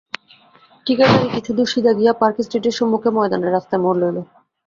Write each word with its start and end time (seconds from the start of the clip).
ঠিকাগাড়ি 0.85 1.27
কিছুদূর 1.35 1.67
সিধা 1.73 1.91
গিয়া 1.99 2.13
পার্ক 2.21 2.37
স্ট্রীটের 2.45 2.77
সম্মুখে 2.79 3.09
ময়দানের 3.15 3.53
রাস্তায় 3.53 3.81
মোড় 3.83 3.97
লইল। 4.01 4.17